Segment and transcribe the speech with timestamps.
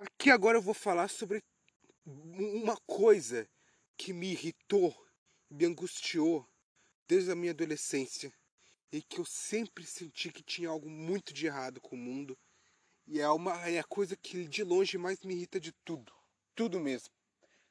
[0.00, 1.40] Aqui agora eu vou falar sobre
[2.04, 3.48] uma coisa
[3.96, 4.92] que me irritou,
[5.48, 6.48] me angustiou
[7.06, 8.32] desde a minha adolescência
[8.90, 12.36] e que eu sempre senti que tinha algo muito de errado com o mundo.
[13.06, 16.12] E é, uma, é a coisa que de longe mais me irrita de tudo.
[16.56, 17.12] Tudo mesmo.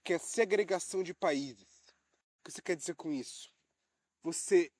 [0.01, 1.67] Que é a segregação de países.
[2.39, 3.51] O que você quer dizer com isso?
[4.21, 4.71] Você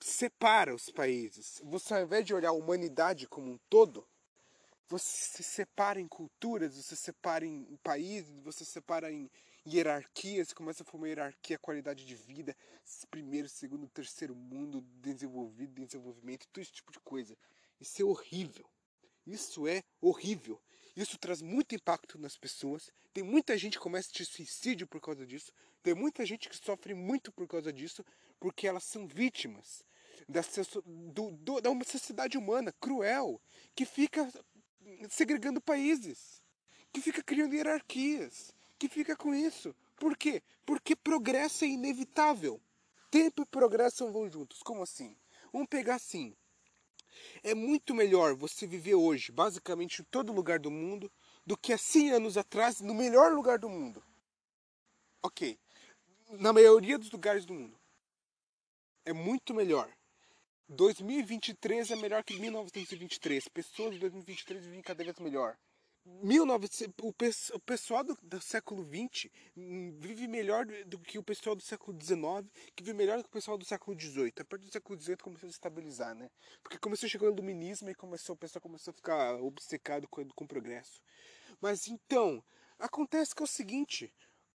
[0.00, 1.60] separa os países.
[1.64, 4.08] Você, ao invés de olhar a humanidade como um todo,
[4.88, 9.30] você se separa em culturas, você separa em países, você separa em
[9.66, 12.56] hierarquias, começa a formar hierarquia, qualidade de vida,
[13.10, 17.36] primeiro, segundo, terceiro mundo, desenvolvido, desenvolvimento, todo esse tipo de coisa.
[17.80, 18.68] Isso é horrível.
[19.26, 20.60] Isso é horrível.
[20.96, 22.90] Isso traz muito impacto nas pessoas.
[23.12, 25.52] Tem muita gente que começa de suicídio por causa disso.
[25.82, 28.04] Tem muita gente que sofre muito por causa disso,
[28.38, 29.84] porque elas são vítimas
[30.28, 33.40] dessa, do, do, da uma sociedade humana cruel
[33.74, 34.30] que fica
[35.08, 36.42] segregando países,
[36.92, 39.74] que fica criando hierarquias, que fica com isso.
[39.96, 40.42] Por quê?
[40.66, 42.60] Porque progresso é inevitável.
[43.10, 44.62] Tempo e progresso vão juntos.
[44.62, 45.16] Como assim?
[45.52, 46.34] Vamos pegar assim.
[47.42, 51.12] É muito melhor você viver hoje, basicamente em todo lugar do mundo,
[51.44, 54.02] do que há 100 anos atrás, no melhor lugar do mundo.
[55.22, 55.58] Ok.
[56.30, 57.78] Na maioria dos lugares do mundo.
[59.04, 59.92] É muito melhor.
[60.68, 63.48] 2023 é melhor que 1923.
[63.48, 65.56] Pessoas de 2023 vivem cada vez melhor.
[66.04, 71.54] 1900, o, o pessoal do, do, século XX hum, vive melhor do que o pessoal
[71.54, 74.32] do século XIX, que vive melhor do que o pessoal do século XVIII.
[74.40, 76.28] A partir do século XVIII começou a se estabilizar, né?
[76.62, 80.26] Porque começou a chegar o iluminismo e começou, o pessoal começou a ficar obcecado com,
[80.30, 81.00] com o progresso.
[81.60, 82.42] Mas então,
[82.78, 84.12] acontece que é o seguinte: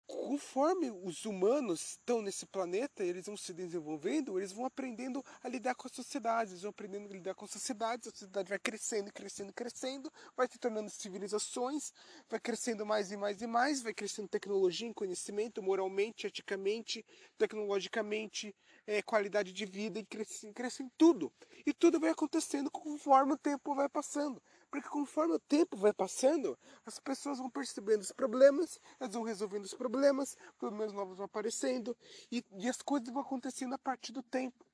[0.07, 5.75] conforme os humanos estão nesse planeta, eles vão se desenvolvendo, eles vão aprendendo a lidar
[5.75, 9.53] com as sociedades, vão aprendendo a lidar com a sociedade, a sociedade vai crescendo, crescendo,
[9.53, 11.93] crescendo, vai se tornando civilizações,
[12.29, 17.05] vai crescendo mais e mais e mais, vai crescendo tecnologia, conhecimento, moralmente, eticamente,
[17.37, 18.55] tecnologicamente,
[18.87, 21.33] é, qualidade de vida, e cresce, cresce em tudo.
[21.67, 24.41] E tudo vai acontecendo conforme o tempo vai passando.
[24.77, 29.65] Porque conforme o tempo vai passando, as pessoas vão percebendo os problemas, elas vão resolvendo
[29.65, 31.97] os problemas, problemas novos vão aparecendo
[32.31, 34.67] e, e as coisas vão acontecendo a partir do tempo.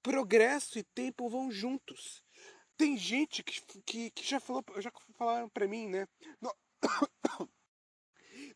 [0.00, 2.22] Progresso e tempo vão juntos.
[2.76, 6.06] Tem gente que, que, que já falou, já falaram para mim, né?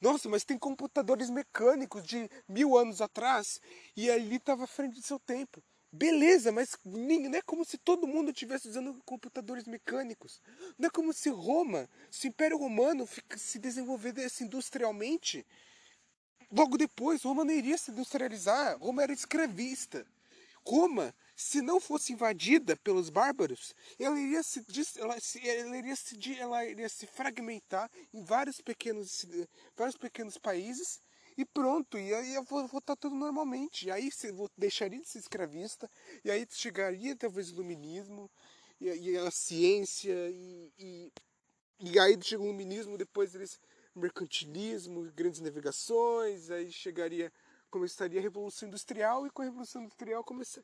[0.00, 3.60] Nossa, mas tem computadores mecânicos de mil anos atrás
[3.96, 5.60] e ali estava à frente do seu tempo.
[5.90, 10.40] Beleza, mas não é como se todo mundo estivesse usando computadores mecânicos.
[10.78, 15.46] Não é como se Roma, se o Império Romano se desenvolvesse industrialmente.
[16.52, 18.78] Logo depois, Roma não iria se industrializar.
[18.78, 20.06] Roma era escravista.
[20.66, 24.62] Roma, se não fosse invadida pelos bárbaros, ela iria se,
[24.98, 29.24] ela, ela iria se, ela iria se fragmentar em vários pequenos,
[29.74, 31.00] vários pequenos países
[31.38, 33.86] e pronto, e aí eu vou voltar tudo normalmente.
[33.86, 35.88] E aí você deixaria de ser escravista,
[36.24, 38.28] e aí chegaria talvez o iluminismo,
[38.80, 41.12] e, e a ciência, e, e,
[41.78, 43.60] e aí chega o iluminismo, depois eles
[43.94, 47.32] mercantilismo, grandes navegações, aí chegaria,
[47.70, 50.60] começaria a Revolução Industrial, e com a Revolução Industrial começa,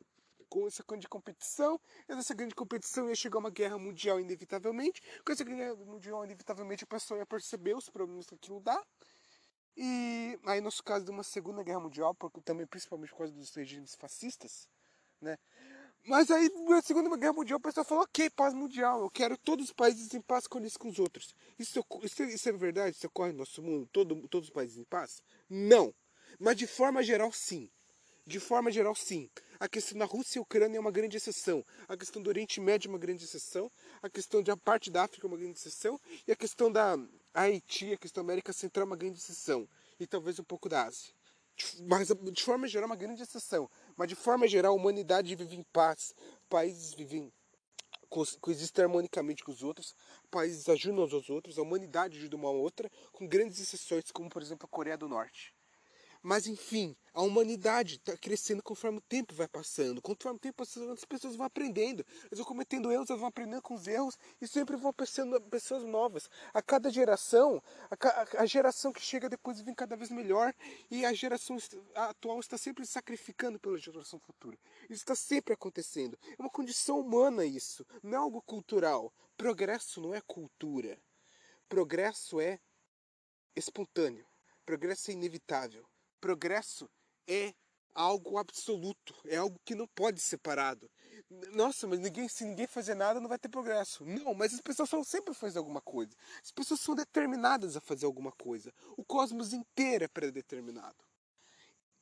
[0.49, 5.33] com essa grande competição, e dessa grande competição ia chegar uma guerra mundial inevitavelmente, com
[5.33, 8.85] essa guerra mundial inevitavelmente a pessoa ia perceber os problemas que aquilo dá,
[9.77, 13.55] e aí, no caso de uma Segunda Guerra Mundial, porque também principalmente por causa dos
[13.55, 14.69] regimes fascistas,
[15.21, 15.37] né?
[16.07, 19.67] Mas aí, na Segunda Guerra Mundial, o pessoal falou: ok, paz mundial, eu quero todos
[19.67, 21.35] os países em paz com eles com os outros.
[21.59, 22.95] Isso, isso, isso é verdade?
[22.95, 23.89] Isso ocorre no nosso mundo?
[23.91, 25.23] Todo, todos os países em paz?
[25.49, 25.95] Não.
[26.39, 27.71] Mas de forma geral, sim.
[28.27, 29.31] De forma geral, sim.
[29.59, 31.65] A questão da Rússia e Ucrânia é uma grande exceção.
[31.89, 33.71] A questão do Oriente Médio é uma grande exceção.
[34.03, 35.99] A questão da parte da África é uma grande exceção.
[36.27, 36.99] E a questão da
[37.34, 39.69] Haiti, a questão da América Central é uma grande exceção.
[39.99, 41.12] E talvez um pouco da Ásia.
[41.87, 43.69] Mas de forma geral é uma grande exceção.
[43.97, 46.15] Mas de forma geral a humanidade vive em paz.
[46.49, 47.33] Países vivem
[48.41, 49.94] coexistem harmonicamente com os outros,
[50.31, 54.29] países ajudam uns aos outros, a humanidade ajuda uma a outra, com grandes exceções, como
[54.29, 55.53] por exemplo a Coreia do Norte.
[56.26, 60.00] Mas enfim, a humanidade está crescendo conforme o tempo vai passando.
[60.00, 62.03] Conforme o tempo passando, as pessoas vão aprendendo.
[62.23, 65.82] Elas vão cometendo erros, elas vão aprendendo com os erros e sempre vão pensando pessoas
[65.82, 66.31] novas.
[66.55, 70.55] A cada geração, a, a geração que chega depois vem cada vez melhor
[70.91, 71.59] e a geração
[71.94, 74.59] atual está sempre se sacrificando pela geração futura.
[74.85, 76.19] Isso está sempre acontecendo.
[76.38, 79.12] É uma condição humana isso, não é algo cultural.
[79.37, 80.99] Progresso não é cultura.
[81.69, 82.59] Progresso é
[83.55, 84.27] espontâneo.
[84.65, 85.87] Progresso é inevitável
[86.25, 86.88] progresso
[87.29, 87.55] é
[87.94, 90.91] algo absoluto, é algo que não pode ser parado.
[91.53, 94.06] nossa, mas ninguém, se ninguém fazer nada não vai ter progresso.
[94.06, 96.17] Não, mas as pessoas são sempre fazer alguma coisa.
[96.43, 98.73] As pessoas são determinadas a fazer alguma coisa.
[98.97, 100.97] O cosmos inteiro é predeterminado.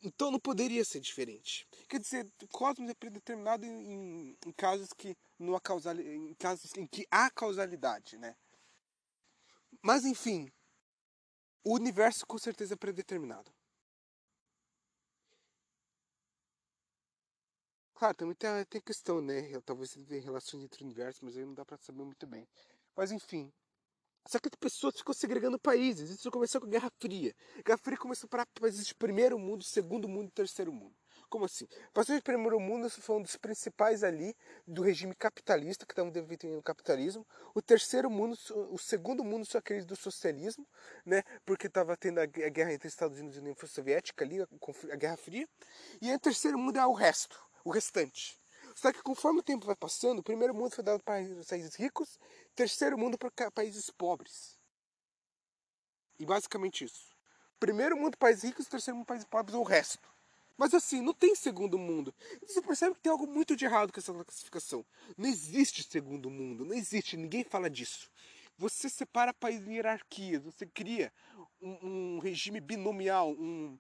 [0.01, 1.67] Então não poderia ser diferente.
[1.89, 6.73] Quer dizer, o cosmos é predeterminado em, em, casos que não há causalidade, em casos
[6.77, 8.37] em que há causalidade, né?
[9.83, 10.49] Mas enfim,
[11.65, 13.53] o universo com certeza é predeterminado.
[18.03, 19.49] Claro, também tem, tem questão, né?
[19.65, 22.49] Talvez tenha relações entre universos, mas aí não dá pra saber muito bem.
[22.97, 23.53] Mas enfim.
[24.27, 26.11] Só que as pessoas ficam segregando países.
[26.11, 27.33] Isso começou com a Guerra Fria.
[27.61, 30.93] A Guerra Fria começou para países de primeiro mundo, segundo mundo e terceiro mundo.
[31.31, 31.69] Como assim?
[31.95, 34.35] Países de primeiro mundo foi um dos principais ali
[34.67, 37.25] do regime capitalista, que estavam defendendo o capitalismo.
[37.55, 38.37] O terceiro mundo,
[38.69, 40.67] o segundo mundo são aqueles do socialismo,
[41.07, 41.23] né?
[41.47, 45.49] Porque estava tendo a guerra entre Estados Unidos e União Soviética ali, a Guerra Fria.
[46.01, 48.39] E o terceiro mundo é o resto o restante.
[48.75, 52.19] Só que conforme o tempo vai passando, o primeiro mundo foi dado para países ricos,
[52.55, 54.59] terceiro mundo para países pobres.
[56.19, 57.13] E basicamente isso.
[57.59, 60.11] Primeiro mundo países ricos, terceiro mundo países pobres, o resto.
[60.57, 62.15] Mas assim, não tem segundo mundo.
[62.47, 64.85] Você percebe que tem algo muito de errado com essa classificação.
[65.17, 68.11] Não existe segundo mundo, não existe, ninguém fala disso.
[68.57, 71.13] Você separa países em hierarquias, você cria
[71.61, 73.79] um, um regime binomial, um,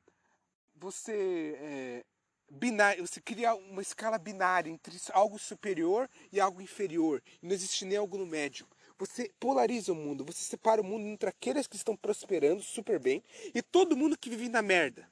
[0.75, 2.05] você é,
[2.53, 7.23] binário, você cria uma escala binária entre algo superior e algo inferior.
[7.41, 8.67] Não existe nem algo no médio.
[8.99, 13.23] Você polariza o mundo, você separa o mundo entre aqueles que estão prosperando super bem
[13.55, 15.11] e todo mundo que vive na merda.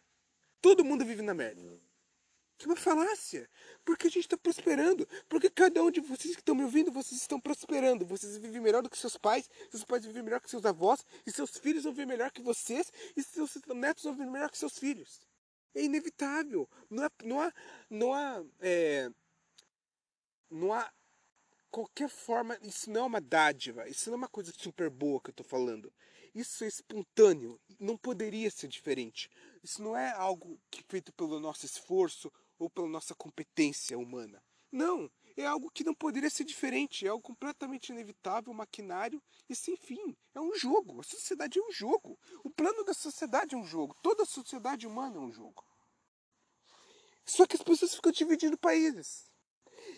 [0.61, 1.63] Todo mundo vive na merda.
[2.59, 3.49] Que uma falácia.
[3.87, 5.09] Porque a gente está prosperando.
[5.27, 8.05] Porque cada um de vocês que estão me ouvindo, vocês estão prosperando.
[8.05, 11.33] Vocês vivem melhor do que seus pais, seus pais vivem melhor que seus avós, e
[11.33, 14.79] seus filhos vão viver melhor que vocês, e seus netos vão viver melhor que seus
[14.79, 15.30] filhos.
[15.75, 16.69] É inevitável.
[16.89, 17.53] Não há, não há,
[17.89, 19.11] não há, é,
[20.51, 20.93] não há
[21.71, 22.59] qualquer forma.
[22.63, 23.89] Isso não é uma dádiva.
[23.89, 25.93] Isso não é uma coisa super boa que eu estou falando.
[26.35, 27.61] Isso é espontâneo.
[27.79, 29.31] Não poderia ser diferente.
[29.63, 34.43] Isso não é algo que é feito pelo nosso esforço ou pela nossa competência humana.
[34.71, 39.77] Não é algo que não poderia ser diferente, é algo completamente inevitável, maquinário e sem
[39.77, 40.17] fim.
[40.35, 41.01] É um jogo.
[41.01, 42.19] A sociedade é um jogo.
[42.45, 43.97] O plano da sociedade é um jogo.
[44.03, 45.65] Toda a sociedade humana é um jogo.
[47.25, 49.31] Só que as pessoas ficam dividindo países.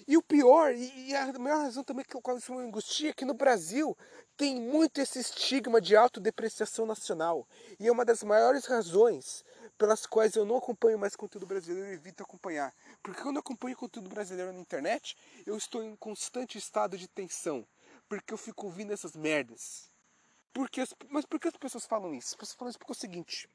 [0.07, 3.25] E o pior, e a maior razão também que eu quase me angustia, é que
[3.25, 3.97] no Brasil
[4.37, 7.47] tem muito esse estigma de autodepreciação nacional.
[7.79, 9.45] E é uma das maiores razões
[9.83, 12.73] pelas quais eu não acompanho mais conteúdo brasileiro e evito acompanhar.
[13.03, 17.67] Porque quando eu acompanho conteúdo brasileiro na internet, eu estou em constante estado de tensão.
[18.09, 19.91] Porque eu fico ouvindo essas merdas.
[20.53, 22.29] Porque as, mas por que as pessoas falam isso?
[22.29, 23.51] As pessoas falam isso porque é o seguinte.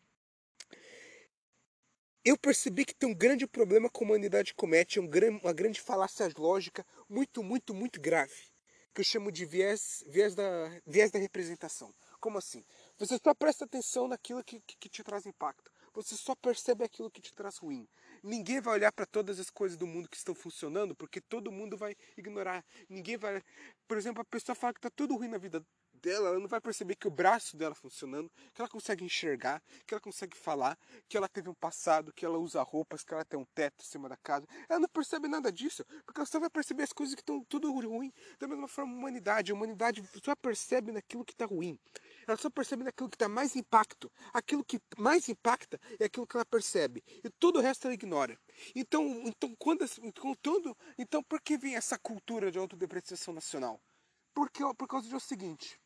[2.25, 5.09] Eu percebi que tem um grande problema que a humanidade comete, um,
[5.41, 8.51] uma grande falácia lógica muito, muito, muito grave.
[8.93, 10.43] Que eu chamo de viés, viés, da,
[10.85, 11.95] viés da representação.
[12.19, 12.65] Como assim?
[12.97, 15.71] Você só presta atenção naquilo que, que, que te traz impacto.
[15.97, 17.87] Você só percebe aquilo que te traz ruim.
[18.21, 21.75] Ninguém vai olhar para todas as coisas do mundo que estão funcionando, porque todo mundo
[21.75, 22.63] vai ignorar.
[22.87, 23.41] Ninguém vai.
[23.87, 25.65] Por exemplo, a pessoa fala que está tudo ruim na vida
[25.97, 29.93] dela, ela não vai perceber que o braço dela funcionando, que ela consegue enxergar, que
[29.95, 30.77] ela consegue falar,
[31.09, 33.87] que ela teve um passado, que ela usa roupas, que ela tem um teto em
[33.87, 34.45] cima da casa.
[34.69, 37.71] Ela não percebe nada disso, porque ela só vai perceber as coisas que estão tudo
[37.71, 38.13] ruim.
[38.37, 41.79] Da mesma forma, a humanidade, a humanidade só percebe naquilo que está ruim.
[42.27, 44.11] Ela só percebe naquilo que dá mais impacto.
[44.33, 47.01] Aquilo que mais impacta é aquilo que ela percebe.
[47.23, 48.37] E todo o resto ela ignora.
[48.75, 49.85] Então, então, quando,
[50.41, 53.81] todo, então por que vem essa cultura de autodepreciação nacional?
[54.33, 55.79] Porque, por causa do seguinte.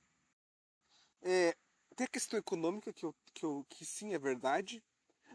[1.22, 1.56] É,
[1.96, 4.84] tem a questão econômica, que, eu, que, eu, que sim é verdade,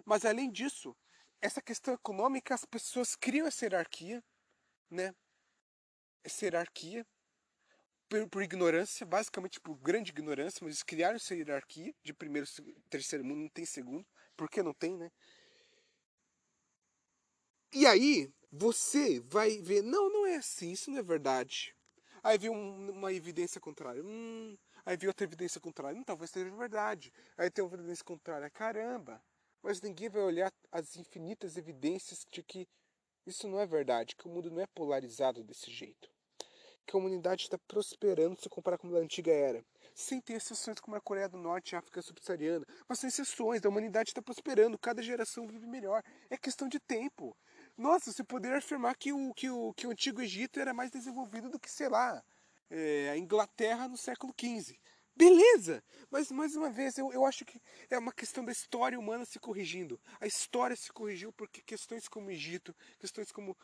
[0.05, 0.97] mas além disso,
[1.41, 4.25] essa questão econômica, as pessoas criam essa hierarquia,
[4.91, 5.15] né?
[6.25, 7.07] Essa hierarquia
[8.09, 12.47] por, por, ignorância, basicamente por grande ignorância, mas eles criaram essa hierarquia de primeiro,
[12.89, 15.11] terceiro mundo, não tem segundo, porque não tem, né?
[17.73, 21.75] E aí, você vai ver, não, não é assim, isso não é verdade.
[22.23, 24.03] Aí vem um, uma evidência contrária.
[24.03, 25.97] Hum, Aí vi outra evidência contrária.
[25.97, 27.13] Não, talvez seja verdade.
[27.37, 28.49] Aí tem outra evidência contrária.
[28.49, 29.21] Caramba!
[29.61, 32.69] Mas ninguém vai olhar as infinitas evidências de que
[33.27, 36.09] isso não é verdade, que o mundo não é polarizado desse jeito.
[36.87, 39.65] Que a humanidade está prosperando se comparar com a antiga era.
[39.95, 42.65] Sem ter exceções como a Coreia do Norte e a África subsaariana.
[42.89, 46.03] Mas sem exceções, a humanidade está prosperando, cada geração vive melhor.
[46.31, 47.37] É questão de tempo.
[47.77, 51.51] Nossa, você poderia afirmar que o, que o, que o antigo Egito era mais desenvolvido
[51.51, 52.23] do que, sei lá,
[52.71, 54.79] é, a Inglaterra no século XV.
[55.17, 55.83] Beleza!
[56.11, 59.39] Mas, mais uma vez, eu, eu acho que é uma questão da história humana se
[59.39, 59.99] corrigindo.
[60.21, 63.57] A história se corrigiu porque questões como o Egito, questões como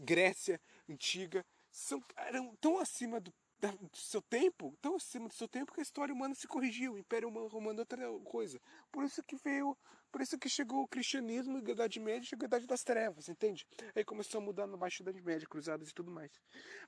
[0.00, 5.46] Grécia antiga, são, eram tão acima do, da, do seu tempo, tão acima do seu
[5.46, 8.60] tempo que a história humana se corrigiu, o Império Romano é outra coisa.
[8.90, 9.76] Por isso que veio,
[10.10, 13.66] por isso que chegou o cristianismo, a Idade Média, chegou a Idade das Trevas, entende?
[13.94, 16.32] Aí começou a mudar na Baixa Idade Média, cruzadas e tudo mais.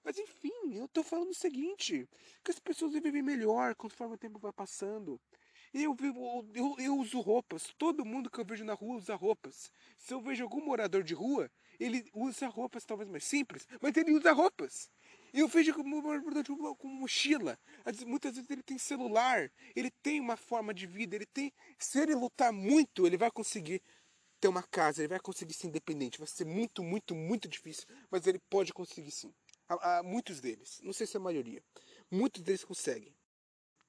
[0.02, 2.08] Mas enfim, eu tô falando o seguinte,
[2.42, 5.20] que as pessoas vivem melhor conforme o tempo vai passando.
[5.74, 7.72] Eu, vivo, eu, eu uso roupas.
[7.78, 9.70] Todo mundo que eu vejo na rua usa roupas.
[9.96, 11.50] Se eu vejo algum morador de rua,
[11.82, 14.90] ele usa roupas talvez mais simples, mas ele usa roupas.
[15.34, 17.58] E eu vejo como rua com mochila.
[18.06, 21.52] Muitas vezes ele tem celular, ele tem uma forma de vida, ele tem.
[21.78, 23.82] Se ele lutar muito, ele vai conseguir
[24.38, 26.18] ter uma casa, ele vai conseguir ser independente.
[26.18, 29.32] Vai ser muito, muito, muito difícil, mas ele pode conseguir sim.
[29.68, 31.62] Há, há muitos deles, não sei se é a maioria,
[32.10, 33.14] muitos deles conseguem.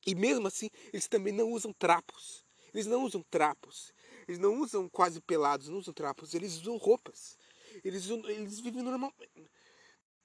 [0.05, 2.45] E mesmo assim, eles também não usam trapos.
[2.73, 3.93] Eles não usam trapos.
[4.27, 6.33] Eles não usam quase pelados, não usam trapos.
[6.33, 7.37] Eles usam roupas.
[7.83, 9.13] Eles, eles vivem normal.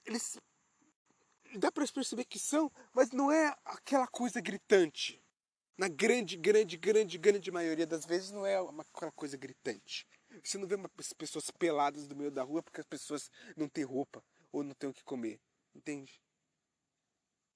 [0.05, 0.39] Eles.
[1.57, 5.23] Dá para perceber que são, mas não é aquela coisa gritante.
[5.79, 10.07] Na grande, grande, grande, grande maioria das vezes não é uma, aquela coisa gritante.
[10.43, 13.85] Você não vê uma, pessoas peladas no meio da rua porque as pessoas não têm
[13.85, 15.41] roupa ou não têm o que comer.
[15.75, 16.21] Entende?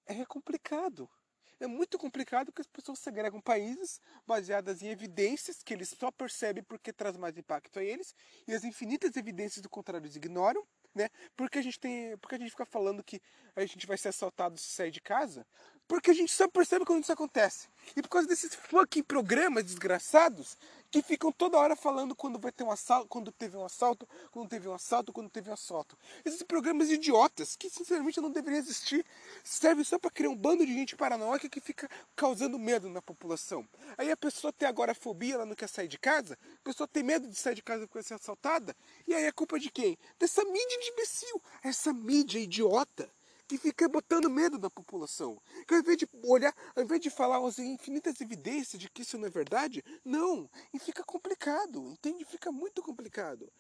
[0.07, 1.11] É complicado.
[1.61, 6.63] É muito complicado porque as pessoas segregam países baseadas em evidências que eles só percebem
[6.63, 8.15] porque traz mais impacto a eles
[8.47, 11.09] e as infinitas evidências do contrário ignoram, né?
[11.37, 13.21] Porque a gente tem, porque a gente fica falando que
[13.55, 15.47] a gente vai ser assaltado se sair de casa,
[15.87, 17.69] porque a gente só percebe quando isso acontece.
[17.95, 20.57] E por causa desses fucking programas desgraçados
[20.91, 24.49] que ficam toda hora falando quando vai ter um assalto, quando teve um assalto, quando
[24.49, 25.99] teve um assalto, quando teve um assalto.
[26.25, 29.05] Esses programas idiotas que sinceramente não deveriam existir,
[29.43, 33.67] servem só para criar um bando de gente paranoica que fica causando medo na população.
[33.97, 37.03] Aí a pessoa tem agora fobia, ela não quer sair de casa, a pessoa tem
[37.03, 39.99] medo de sair de casa porque vai ser assaltada, e aí é culpa de quem?
[40.19, 43.11] Dessa mídia de imbecil, essa mídia idiota
[43.49, 45.41] que fica botando medo na população.
[45.67, 49.19] Que ao invés de olhar, ao invés de falar as infinitas evidências de que isso
[49.19, 50.51] não é verdade, não.
[50.73, 52.25] E fica complicado, entende?
[52.25, 53.53] Fica muito complicado.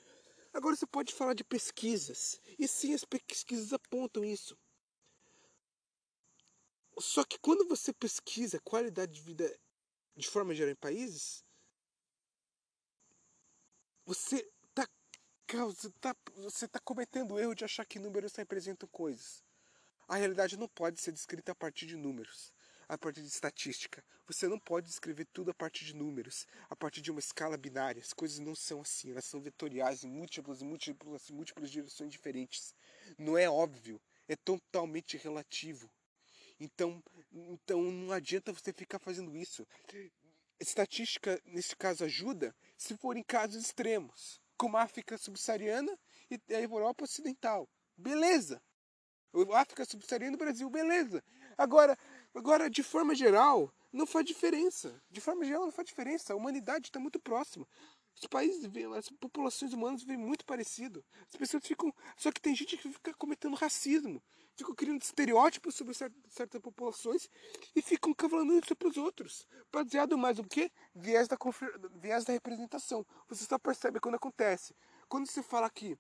[0.53, 2.41] Agora você pode falar de pesquisas.
[2.59, 4.57] E sim, as pesquisas apontam isso.
[6.99, 9.59] Só que quando você pesquisa qualidade de vida
[10.15, 11.43] de forma geral em países,
[14.05, 14.52] você
[15.57, 19.43] está tá, você tá cometendo o erro de achar que números representam coisas.
[20.09, 22.53] A realidade não pode ser descrita a partir de números,
[22.89, 24.05] a partir de estatística.
[24.27, 28.03] Você não pode descrever tudo a partir de números, a partir de uma escala binária.
[28.03, 32.75] As coisas não são assim, elas são vetoriais em múltiplas e múltiplas, múltiplas direções diferentes.
[33.19, 35.91] Não é óbvio, é totalmente relativo.
[36.59, 39.67] Então, então não adianta você ficar fazendo isso.
[40.61, 45.99] Estatística, nesse caso, ajuda se for em casos extremos, como a África subsaariana
[46.31, 47.69] e a Europa Ocidental.
[47.97, 48.63] Beleza!
[49.55, 51.21] África subsaariana e Brasil, beleza.
[51.59, 51.99] Agora,
[52.33, 55.03] agora, de forma geral, não faz diferença.
[55.11, 56.33] De forma geral, não faz diferença.
[56.33, 57.67] A humanidade está muito próxima.
[58.15, 61.05] Os países, as populações humanas vivem muito parecido.
[61.29, 61.93] As pessoas ficam.
[62.17, 64.23] Só que tem gente que fica cometendo racismo.
[64.63, 67.29] Ficam criando estereótipos sobre certas populações
[67.75, 69.45] e ficam cavalando isso para os outros.
[69.73, 70.71] Baseado mais no que?
[70.95, 71.37] Viés da,
[72.01, 73.05] viés da representação.
[73.29, 74.73] Você só percebe quando acontece.
[75.09, 75.99] Quando você fala que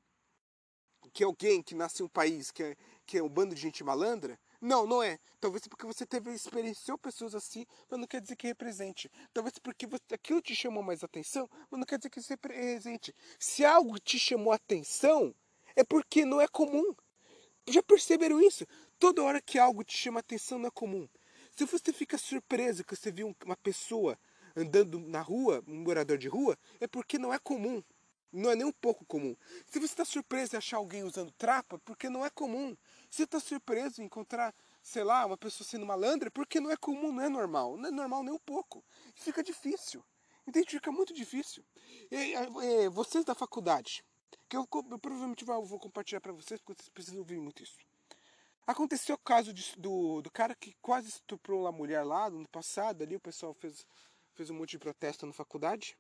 [1.12, 3.83] que alguém que nasce em um país que é, que é um bando de gente
[3.83, 4.38] malandra.
[4.61, 5.19] Não, não é.
[5.40, 9.11] Talvez porque você teve experienciou pessoas assim, mas não quer dizer que represente.
[9.35, 13.12] Talvez porque você, aquilo te chamou mais atenção, mas não quer dizer que você represente.
[13.40, 15.35] Se algo te chamou atenção,
[15.75, 16.95] é porque não é comum.
[17.66, 18.66] Já perceberam isso?
[18.99, 21.09] Toda hora que algo te chama atenção não é comum.
[21.57, 24.19] Se você fica surpreso que você viu uma pessoa
[24.57, 27.83] andando na rua, um morador de rua, é porque não é comum.
[28.33, 29.37] Não é nem um pouco comum.
[29.66, 32.75] Se você está surpreso em achar alguém usando trapa, porque não é comum.
[33.11, 37.12] Se está surpreso em encontrar, sei lá, uma pessoa sendo malandra, porque não é comum,
[37.12, 37.76] não é normal.
[37.76, 38.83] Não é normal nem um pouco.
[39.14, 40.02] Fica difícil.
[40.47, 40.71] Entende?
[40.71, 41.62] Fica muito difícil.
[42.11, 44.02] E, e, vocês da faculdade,
[44.52, 47.78] que eu, eu provavelmente vou, vou compartilhar para vocês, porque vocês precisam ouvir muito isso.
[48.66, 52.49] Aconteceu o caso de, do, do cara que quase estuprou a mulher lá no ano
[52.49, 53.87] passado, ali o pessoal fez,
[54.35, 55.97] fez um monte de protesto na faculdade.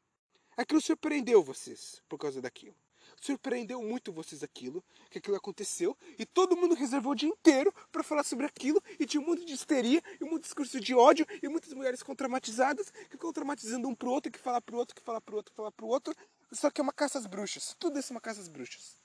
[0.54, 2.76] Aquilo surpreendeu vocês por causa daquilo.
[3.22, 8.02] Surpreendeu muito vocês aquilo, que aquilo aconteceu, e todo mundo reservou o dia inteiro para
[8.02, 11.48] falar sobre aquilo, e tinha um mundo de histeria, e um discurso de ódio, e
[11.48, 15.22] muitas mulheres contramatizadas, que ficam traumatizando um pro outro, que fala pro outro, que fala
[15.22, 16.14] pro outro, que fala pro outro.
[16.52, 17.74] Só que é uma caça às bruxas.
[17.78, 18.98] Tudo isso é uma caça às bruxas.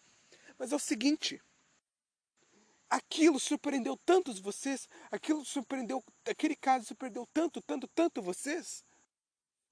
[0.58, 1.42] Mas é o seguinte,
[2.90, 8.84] aquilo surpreendeu tantos vocês, aquilo surpreendeu, aquele caso surpreendeu tanto, tanto, tanto vocês,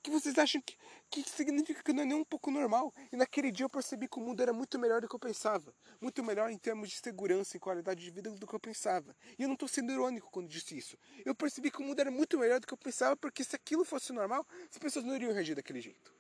[0.06, 0.78] que vocês acham que,
[1.10, 2.94] que significa que não é nem um pouco normal.
[3.12, 5.74] E naquele dia eu percebi que o mundo era muito melhor do que eu pensava.
[6.00, 9.16] Muito melhor em termos de segurança e qualidade de vida do que eu pensava.
[9.38, 10.96] E eu não estou sendo irônico quando disse isso.
[11.26, 13.84] Eu percebi que o mundo era muito melhor do que eu pensava, porque se aquilo
[13.84, 16.14] fosse normal, as pessoas não iriam reagir daquele jeito.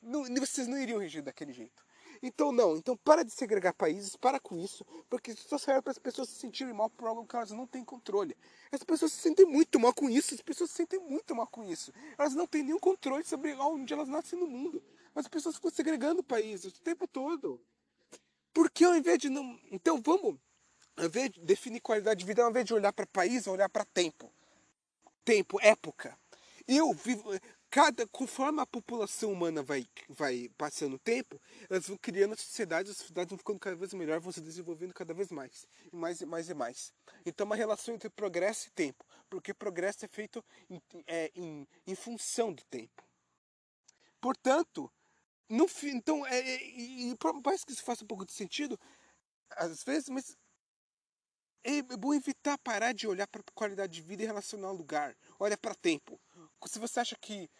[0.00, 1.86] Não, vocês não iriam reagir daquele jeito.
[2.22, 5.92] Então não, então para de segregar países, para com isso, porque isso só serve para
[5.92, 8.36] as pessoas se sentirem mal por algo que elas não têm controle.
[8.72, 11.62] As pessoas se sentem muito mal com isso, as pessoas se sentem muito mal com
[11.64, 11.92] isso.
[12.18, 14.82] Elas não têm nenhum controle sobre onde elas nascem no mundo.
[15.14, 17.60] As pessoas ficam segregando países o tempo todo.
[18.52, 19.58] Porque ao invés de não.
[19.70, 20.36] Então vamos,
[20.96, 23.84] ao invés de definir qualidade de vida, ao invés de olhar para país, olhar para
[23.84, 24.32] tempo.
[25.24, 26.18] Tempo, época.
[26.66, 27.30] Eu vivo
[27.70, 32.90] cada conforme a população humana vai vai passando o tempo, elas vão criando a sociedade,
[32.90, 36.20] as sociedades vão ficando cada vez melhor, vão se desenvolvendo cada vez mais, e mais
[36.20, 36.92] e mais e mais.
[37.26, 41.94] Então, uma relação entre progresso e tempo, porque progresso é feito em, é, em, em
[41.94, 43.04] função do tempo.
[44.20, 44.90] Portanto,
[45.48, 48.78] no então, é, é, e, parece que isso faça um pouco de sentido,
[49.50, 50.36] às vezes, mas
[51.64, 55.16] é bom evitar parar de olhar para a qualidade de vida em relação ao lugar.
[55.38, 56.20] Olha para tempo.
[56.66, 57.50] Se você acha que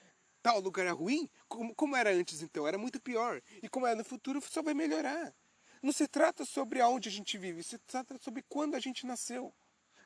[0.42, 2.66] tal lugar é ruim, como, como era antes então?
[2.66, 3.42] Era muito pior.
[3.62, 5.34] E como é no futuro, só vai melhorar.
[5.82, 9.54] Não se trata sobre aonde a gente vive, se trata sobre quando a gente nasceu.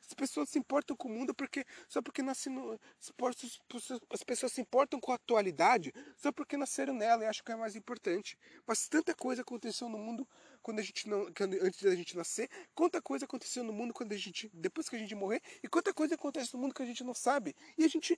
[0.05, 2.77] As pessoas se importam com o mundo porque só porque nasceram.
[4.09, 7.55] As pessoas se importam com a atualidade só porque nasceram nela e acham que é
[7.55, 8.37] mais importante.
[8.67, 10.27] Mas tanta coisa aconteceu no mundo
[10.61, 11.27] quando a gente não,
[11.61, 14.99] antes da gente nascer, quanta coisa aconteceu no mundo quando a gente, depois que a
[14.99, 17.55] gente morrer, e quanta coisa acontece no mundo que a gente não sabe.
[17.77, 18.17] E a gente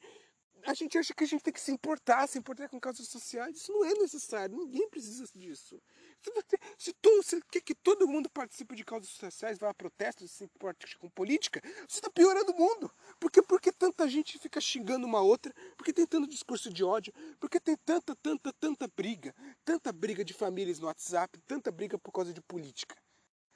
[0.65, 3.57] a gente acha que a gente tem que se importar, se importar com causas sociais.
[3.57, 5.79] Isso não é necessário, ninguém precisa disso.
[6.21, 10.31] Se, você, se, se quer que todo mundo participe de causas sociais, vá a protestos,
[10.31, 12.91] se importe com política, você está piorando o mundo.
[13.19, 17.59] Porque, porque tanta gente fica xingando uma outra, porque tem tanto discurso de ódio, porque
[17.59, 22.33] tem tanta, tanta, tanta briga, tanta briga de famílias no WhatsApp, tanta briga por causa
[22.33, 22.95] de política.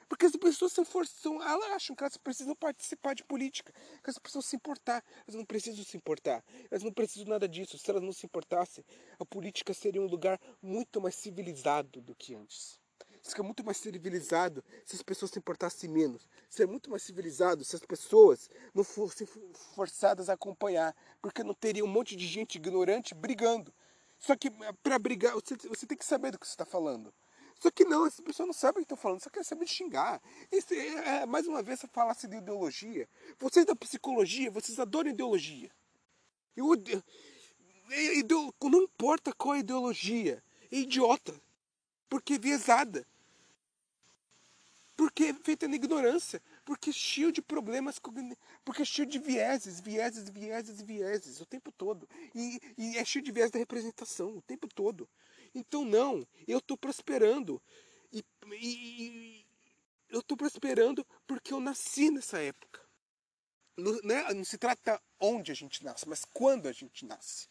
[0.10, 4.18] Porque as pessoas são, são elas acham que elas precisam participar de política, que elas
[4.18, 5.04] precisam se importar.
[5.28, 6.44] Elas não precisam se importar.
[6.72, 7.78] Elas não precisam nada disso.
[7.78, 8.84] Se elas não se importassem,
[9.20, 12.80] a política seria um lugar muito mais civilizado do que antes.
[13.22, 16.28] Seria muito mais civilizado se as pessoas se importassem menos.
[16.50, 19.28] Seria muito mais civilizado se as pessoas não fossem
[19.76, 20.96] forçadas a acompanhar.
[21.22, 23.72] Porque não teria um monte de gente ignorante brigando.
[24.18, 27.14] Só que eh, para brigar, você, você tem que saber do que você está falando.
[27.60, 29.72] Só que não, essa pessoa não sabe o que estão falando, só quer saber de
[29.72, 30.22] xingar.
[30.52, 33.08] Isso é, é, mais uma vez, essa falasse de ideologia.
[33.38, 35.70] Vocês da psicologia, vocês adoram ideologia.
[36.56, 40.42] Eu, eu, não importa qual é a ideologia,
[40.72, 41.34] é idiota.
[42.10, 43.06] Porque é viesada.
[44.96, 46.42] Porque é feita na ignorância.
[46.66, 48.00] Porque é cheio de problemas,
[48.64, 52.08] porque é cheio de vieses, vieses, vieses, vieses o tempo todo.
[52.34, 55.08] E, e é cheio de viés da representação o tempo todo.
[55.54, 57.62] Então, não, eu estou prosperando.
[58.12, 59.46] E, e,
[60.10, 62.82] eu estou prosperando porque eu nasci nessa época.
[63.78, 64.34] Não, né?
[64.34, 67.48] não se trata onde a gente nasce, mas quando a gente nasce.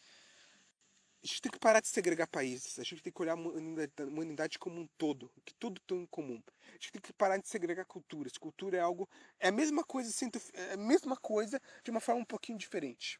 [1.21, 2.79] A gente tem que parar de segregar países.
[2.79, 6.41] A gente tem que olhar a humanidade como um todo, que tudo tem em comum.
[6.67, 8.37] A gente tem que parar de segregar culturas.
[8.37, 10.09] Cultura é algo, é a mesma coisa,
[10.53, 13.19] é a mesma coisa de uma forma um pouquinho diferente.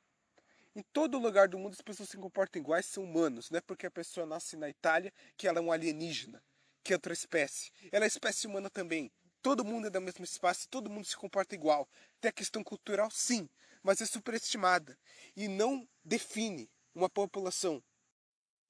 [0.76, 3.50] Em todo lugar do mundo as pessoas se comportam iguais, são humanos.
[3.50, 6.44] Não é porque a pessoa nasce na Itália que ela é um alienígena,
[6.84, 7.72] que é outra espécie.
[7.92, 9.12] Ela é espécie humana também.
[9.42, 11.90] Todo mundo é da mesma espécie, todo mundo se comporta igual.
[12.20, 13.50] Tem a questão cultural, sim,
[13.82, 14.98] mas é superestimada
[15.36, 17.82] e não define uma população.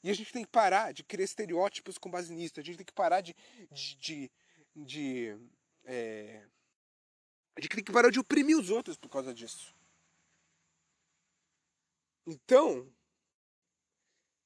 [0.03, 2.59] E a gente tem que parar de criar estereótipos com base nisso.
[2.59, 3.35] A gente tem que parar de.
[3.71, 4.31] de, de,
[4.75, 5.37] de
[5.83, 6.45] é...
[7.55, 9.75] A gente tem que parar de oprimir os outros por causa disso.
[12.29, 12.87] Então,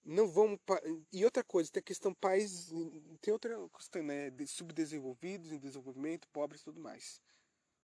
[0.06, 0.58] não vamos.
[1.12, 2.72] E outra coisa, tem a questão país.
[3.22, 4.30] Tem outra questão, né?
[4.30, 7.22] De subdesenvolvidos, em desenvolvimento, pobres e tudo mais.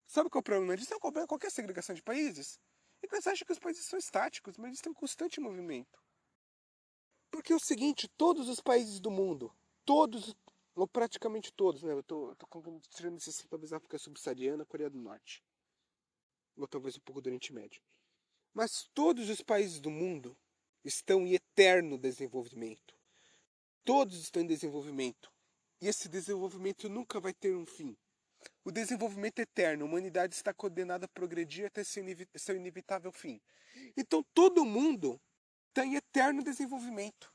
[0.04, 0.92] Sabe qual é o problema disso?
[0.92, 2.58] É o qualquer segregação de países.
[3.02, 6.02] E você acha que os países são estáticos, mas eles estão em constante movimento.
[7.30, 9.54] Porque é o seguinte, todos os países do mundo,
[9.84, 10.34] todos,
[10.74, 11.92] ou praticamente todos, né?
[11.92, 15.44] Eu eu tô tirando exceção talvez África Subsaariana, Coreia do Norte.
[16.56, 17.80] Ou talvez um pouco do Oriente Médio.
[18.54, 20.38] Mas todos os países do mundo
[20.84, 22.96] estão em eterno desenvolvimento.
[23.84, 25.30] Todos estão em desenvolvimento.
[25.80, 27.96] E esse desenvolvimento nunca vai ter um fim.
[28.64, 33.40] O desenvolvimento eterno, a humanidade está condenada a progredir até seu inevitável fim.
[33.96, 35.20] Então todo mundo
[35.68, 37.34] está em eterno desenvolvimento.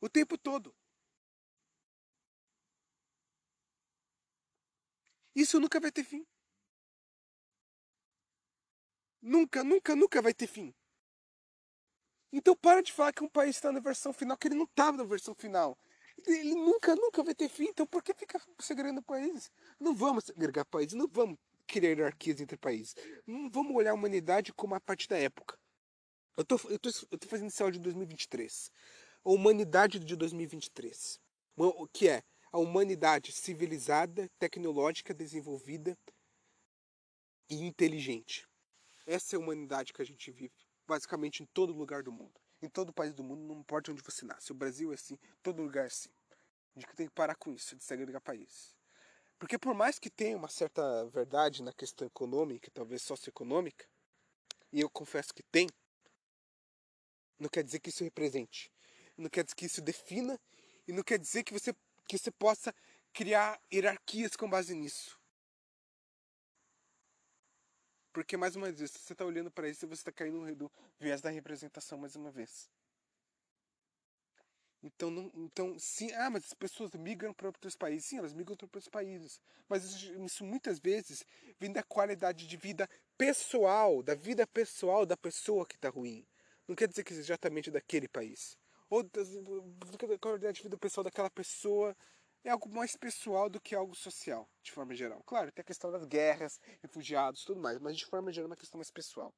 [0.00, 0.74] O tempo todo.
[5.34, 6.24] Isso nunca vai ter fim.
[9.26, 10.74] Nunca, nunca, nunca vai ter fim.
[12.30, 14.98] Então para de falar que um país está na versão final, que ele não estava
[14.98, 15.78] na versão final.
[16.26, 19.50] Ele nunca, nunca vai ter fim, então por que ficar segregando países?
[19.80, 22.94] Não vamos segregar países, não vamos criar hierarquias entre países.
[23.26, 25.58] Não vamos olhar a humanidade como a parte da época.
[26.36, 28.70] Eu tô, eu tô, eu tô fazendo esse áudio de 2023.
[29.24, 31.18] A humanidade de 2023.
[31.56, 32.22] O que é?
[32.52, 35.96] A humanidade civilizada, tecnológica, desenvolvida
[37.48, 38.46] e inteligente.
[39.06, 40.52] Essa é a humanidade que a gente vive,
[40.86, 42.40] basicamente em todo lugar do mundo.
[42.62, 44.52] Em todo país do mundo, não importa onde você nasce.
[44.52, 46.10] O Brasil é assim, todo lugar é assim.
[46.74, 48.74] A gente tem que parar com isso, de segregar países.
[49.38, 53.86] Porque por mais que tenha uma certa verdade na questão econômica, talvez socioeconômica,
[54.72, 55.68] e eu confesso que tem,
[57.38, 58.72] não quer dizer que isso represente.
[59.16, 60.40] Não quer dizer que isso defina
[60.88, 61.72] e não quer dizer que você,
[62.08, 62.74] que você possa
[63.12, 65.20] criar hierarquias com base nisso.
[68.14, 71.30] Porque, mais uma vez, você está olhando para isso, você está caindo no viés da
[71.30, 72.70] representação mais uma vez.
[74.80, 78.04] Então, não, então sim, ah, mas as pessoas migram para outros países.
[78.04, 79.40] Sim, elas migram para outros países.
[79.68, 81.26] Mas isso, isso, muitas vezes
[81.58, 86.24] vem da qualidade de vida pessoal, da vida pessoal da pessoa que está ruim.
[86.68, 88.56] Não quer dizer que seja exatamente daquele país.
[88.88, 91.96] Ou da qualidade de vida pessoal daquela pessoa
[92.44, 95.22] é algo mais pessoal do que algo social, de forma geral.
[95.24, 98.56] Claro, tem a questão das guerras, refugiados, tudo mais, mas de forma geral é uma
[98.56, 99.34] questão mais pessoal.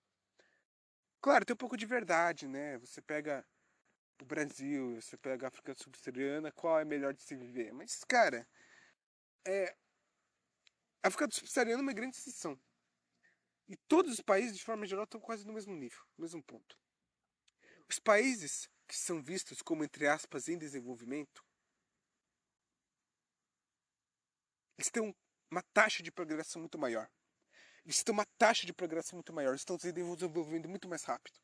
[1.20, 2.78] Claro, tem um pouco de verdade, né?
[2.78, 3.46] Você pega
[4.20, 7.72] o Brasil, você pega a África Subsaariana, qual é melhor de se viver?
[7.72, 8.46] Mas, cara,
[9.46, 9.76] é...
[11.02, 12.60] a África Subsaariana é uma grande exceção.
[13.68, 16.76] E todos os países, de forma geral, estão quase no mesmo nível, no mesmo ponto.
[17.88, 21.44] Os países que são vistos como, entre aspas, em desenvolvimento,
[24.78, 25.14] Eles têm
[25.50, 27.08] uma taxa de progressão muito maior.
[27.84, 29.50] Eles têm uma taxa de progressão muito maior.
[29.50, 31.38] Eles estão se desenvolvendo muito mais rápido.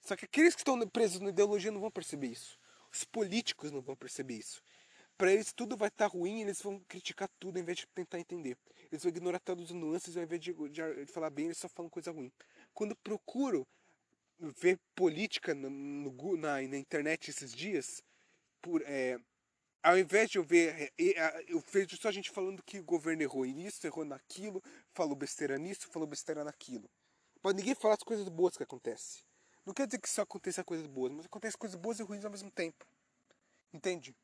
[0.00, 2.58] Só que aqueles que estão presos na ideologia não vão perceber isso.
[2.92, 4.62] Os políticos não vão perceber isso.
[5.16, 8.56] Para eles tudo vai estar ruim, eles vão criticar tudo ao invés de tentar entender.
[8.90, 11.68] Eles vão ignorar todas as nuances ao invés de, de, de falar bem, eles só
[11.68, 12.30] falam coisa ruim.
[12.74, 13.66] Quando procuro
[14.38, 18.02] ver política no, no, na, na internet esses dias,
[18.60, 19.18] por, é,
[19.86, 20.92] ao invés de eu ver,
[21.46, 24.60] eu vejo só a gente falando que o governo errou nisso, errou naquilo,
[24.92, 26.90] falou besteira nisso, falou besteira naquilo.
[27.40, 29.22] Mas ninguém fala as coisas boas que acontecem.
[29.64, 32.32] Não quer dizer que só aconteça coisas boas, mas acontece coisas boas e ruins ao
[32.32, 32.84] mesmo tempo.
[33.72, 34.16] Entende?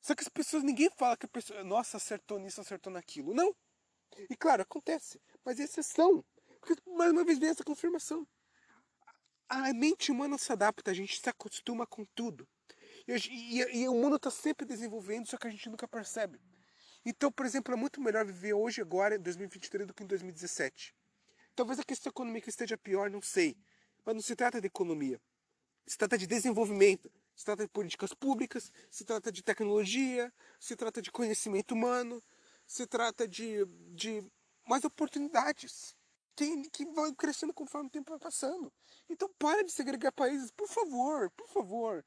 [0.00, 3.34] Só que as pessoas, ninguém fala que a pessoa, nossa, acertou nisso, acertou naquilo.
[3.34, 3.56] Não.
[4.30, 5.20] E claro, acontece.
[5.44, 6.24] Mas é exceção.
[6.60, 8.24] Porque mais uma vez vem essa confirmação.
[9.48, 12.46] A mente humana se adapta, a gente se acostuma com tudo.
[13.06, 16.40] E, e, e o mundo está sempre desenvolvendo, só que a gente nunca percebe.
[17.04, 20.92] Então, por exemplo, é muito melhor viver hoje, agora, em 2023, do que em 2017.
[21.54, 23.56] Talvez a questão econômica esteja pior, não sei.
[24.04, 25.20] Mas não se trata de economia.
[25.86, 27.10] Se trata de desenvolvimento.
[27.34, 28.72] Se trata de políticas públicas.
[28.90, 30.32] Se trata de tecnologia.
[30.58, 32.20] Se trata de conhecimento humano.
[32.66, 33.64] Se trata de,
[33.94, 34.22] de
[34.68, 35.96] mais oportunidades.
[36.34, 38.70] Que, que vão crescendo conforme o tempo vai passando.
[39.08, 42.04] Então, para de segregar países, por favor, por favor.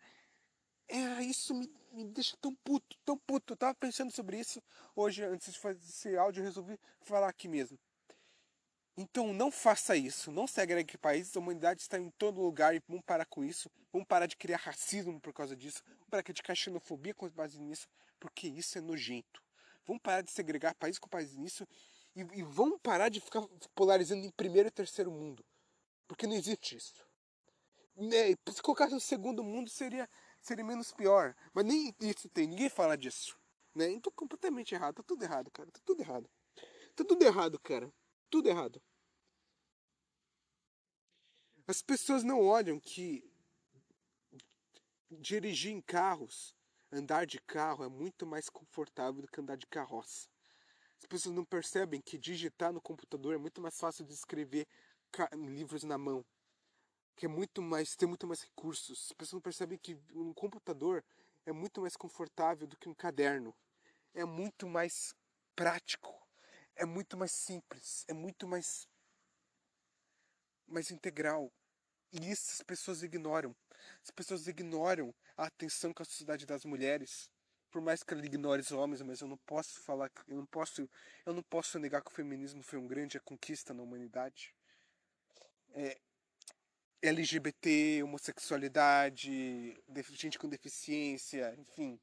[0.90, 3.54] É, isso me, me deixa tão puto, tão puto.
[3.54, 4.62] Eu tava pensando sobre isso
[4.96, 7.78] hoje, antes de fazer esse áudio, eu resolvi falar aqui mesmo.
[8.98, 13.06] Então não faça isso, não segregue países, a humanidade está em todo lugar e vamos
[13.06, 16.56] parar com isso, vamos parar de criar racismo por causa disso, vamos parar de criar
[16.56, 17.88] xenofobia com base nisso,
[18.20, 19.42] porque isso é nojento.
[19.86, 21.66] Vamos parar de segregar países com base nisso
[22.14, 23.42] e, e vamos parar de ficar
[23.74, 25.46] polarizando em primeiro e terceiro mundo,
[26.06, 27.09] porque não existe isso.
[28.00, 30.10] Né, se colocasse no segundo mundo seria
[30.42, 31.36] seria menos pior.
[31.54, 33.38] Mas nem isso tem, ninguém fala disso.
[33.76, 33.90] Né?
[33.92, 35.70] Então completamente errado, tá tudo errado, cara.
[35.72, 36.30] Tá tudo errado.
[36.96, 37.92] Tá tudo errado, cara.
[38.30, 38.82] Tudo errado.
[41.68, 43.24] As pessoas não olham que
[45.12, 46.56] dirigir em carros,
[46.92, 50.28] andar de carro é muito mais confortável do que andar de carroça.
[50.98, 54.68] As pessoas não percebem que digitar no computador é muito mais fácil de escrever
[55.34, 56.26] livros na mão
[57.20, 59.08] que é muito mais tem muito mais recursos.
[59.08, 61.04] As pessoas não percebem que um computador
[61.46, 63.54] é muito mais confortável do que um caderno.
[64.14, 65.14] É muito mais
[65.54, 66.18] prático,
[66.78, 68.88] é muito mais simples, é muito mais
[70.66, 71.52] mais integral.
[72.14, 73.54] E isso as pessoas ignoram.
[74.02, 77.30] As pessoas ignoram a atenção que a sociedade das mulheres.
[77.70, 80.90] Por mais que ela ignore os homens, mas eu não posso falar, eu não posso,
[81.26, 84.56] eu não posso negar que o feminismo foi uma grande conquista na humanidade.
[85.74, 86.00] É,
[87.02, 89.82] LGBT, homossexualidade,
[90.12, 92.00] gente com deficiência, enfim.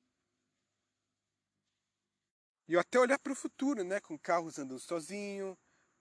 [2.68, 4.00] E até olhar para o futuro, né?
[4.00, 5.56] Com carros andando sozinho.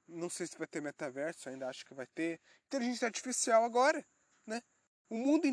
[0.08, 2.40] Não sei se vai ter metaverso, ainda acho que vai ter.
[2.68, 4.06] Inteligência artificial agora,
[4.46, 4.62] né?
[5.10, 5.48] O mundo,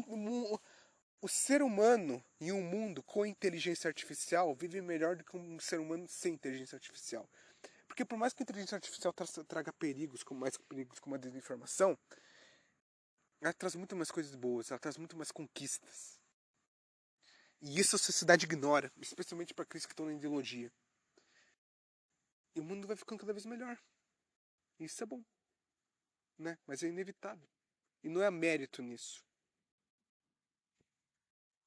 [1.21, 5.79] o, ser humano em um mundo com inteligência artificial vive melhor do que um ser
[5.79, 7.29] humano sem inteligência artificial.
[7.87, 9.13] Porque por mais que a inteligência artificial
[9.47, 11.99] traga perigos, como mais perigos como a desinformação,
[13.43, 16.21] ela traz muito mais coisas boas, ela traz muito mais conquistas.
[17.61, 20.73] E isso a sociedade ignora, especialmente para aqueles que estão na ideologia.
[22.55, 23.77] E o mundo vai ficando cada vez melhor.
[24.79, 25.25] Isso é bom.
[26.39, 26.57] Né?
[26.67, 27.49] Mas é inevitável.
[28.05, 29.25] E não é mérito nisso.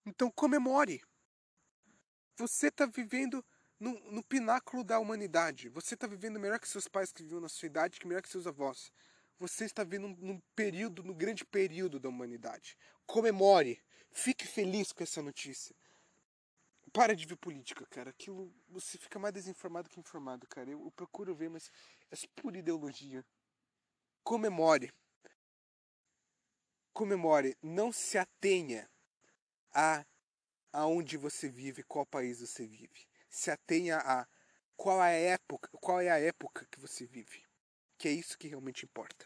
[0.06, 1.04] Então comemore.
[2.38, 3.44] Você está vivendo
[3.80, 5.68] no, no, pináculo da humanidade.
[5.70, 8.30] Você está vivendo melhor que seus pais que viviam na sua idade, que melhor que
[8.30, 8.92] seus avós.
[9.38, 12.78] Você está vivendo num período, no grande período da humanidade.
[13.06, 13.82] Comemore.
[14.12, 15.76] Fique feliz com essa notícia.
[16.94, 18.12] Para de ver política, cara.
[18.12, 20.70] Aquilo você fica mais desinformado que informado, cara.
[20.70, 21.70] Eu, eu procuro ver, mas
[22.10, 23.26] é pura ideologia.
[24.24, 24.94] Comemore.
[26.94, 27.58] Comemore.
[27.62, 28.90] Não se atenha
[29.74, 30.06] a
[30.72, 33.08] aonde você vive, qual país você vive.
[33.30, 34.28] Se atenha a
[34.76, 37.45] qual é a época, qual é a época que você vive.
[37.98, 39.26] Que é isso que realmente importa.